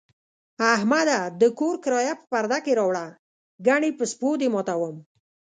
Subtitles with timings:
[0.75, 1.19] احمده!
[1.41, 3.05] د کور کرایه په پرده کې راوړه،
[3.67, 4.95] گني په سپو دې ماتوم.